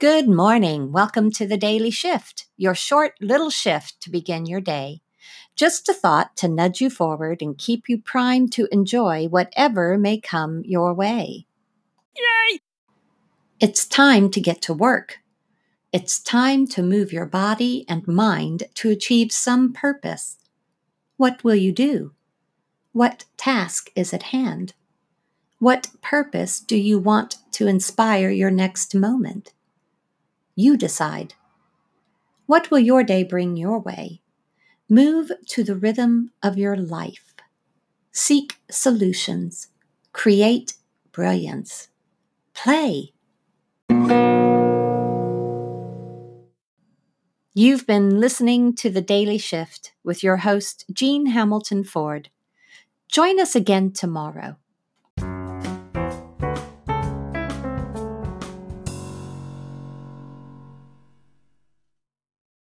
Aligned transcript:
Good 0.00 0.30
morning. 0.30 0.92
Welcome 0.92 1.30
to 1.32 1.46
the 1.46 1.58
Daily 1.58 1.90
Shift, 1.90 2.46
your 2.56 2.74
short 2.74 3.12
little 3.20 3.50
shift 3.50 4.00
to 4.00 4.08
begin 4.08 4.46
your 4.46 4.62
day. 4.62 5.02
Just 5.54 5.90
a 5.90 5.92
thought 5.92 6.38
to 6.38 6.48
nudge 6.48 6.80
you 6.80 6.88
forward 6.88 7.42
and 7.42 7.58
keep 7.58 7.86
you 7.86 8.00
primed 8.00 8.50
to 8.54 8.66
enjoy 8.72 9.28
whatever 9.28 9.98
may 9.98 10.18
come 10.18 10.62
your 10.64 10.94
way. 10.94 11.44
Yay! 12.16 12.60
It's 13.60 13.84
time 13.84 14.30
to 14.30 14.40
get 14.40 14.62
to 14.62 14.72
work. 14.72 15.18
It's 15.92 16.18
time 16.18 16.66
to 16.68 16.82
move 16.82 17.12
your 17.12 17.26
body 17.26 17.84
and 17.86 18.08
mind 18.08 18.62
to 18.76 18.88
achieve 18.88 19.30
some 19.30 19.70
purpose. 19.70 20.38
What 21.18 21.44
will 21.44 21.56
you 21.56 21.72
do? 21.72 22.12
What 22.92 23.26
task 23.36 23.90
is 23.94 24.14
at 24.14 24.22
hand? 24.32 24.72
What 25.58 25.90
purpose 26.00 26.58
do 26.58 26.78
you 26.78 26.98
want 26.98 27.36
to 27.52 27.66
inspire 27.66 28.30
your 28.30 28.50
next 28.50 28.94
moment? 28.94 29.52
You 30.60 30.76
decide. 30.76 31.32
What 32.44 32.70
will 32.70 32.80
your 32.80 33.02
day 33.02 33.24
bring 33.24 33.56
your 33.56 33.78
way? 33.78 34.20
Move 34.90 35.32
to 35.46 35.64
the 35.64 35.74
rhythm 35.74 36.32
of 36.42 36.58
your 36.58 36.76
life. 36.76 37.32
Seek 38.12 38.56
solutions. 38.70 39.68
Create 40.12 40.74
brilliance. 41.12 41.88
Play. 42.52 43.14
You've 47.54 47.86
been 47.86 48.20
listening 48.20 48.74
to 48.74 48.90
The 48.90 49.00
Daily 49.00 49.38
Shift 49.38 49.92
with 50.04 50.22
your 50.22 50.38
host, 50.48 50.84
Jean 50.92 51.24
Hamilton 51.24 51.84
Ford. 51.84 52.28
Join 53.08 53.40
us 53.40 53.56
again 53.56 53.92
tomorrow 53.92 54.58